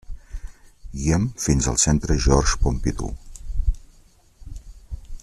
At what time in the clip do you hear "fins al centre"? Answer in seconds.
1.43-2.17